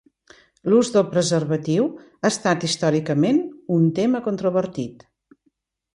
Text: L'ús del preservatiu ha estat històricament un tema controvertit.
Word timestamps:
L'ús 0.71 0.87
del 0.95 1.03
preservatiu 1.09 1.85
ha 2.23 2.31
estat 2.31 2.65
històricament 2.69 3.41
un 3.79 3.87
tema 4.01 4.23
controvertit. 4.31 5.07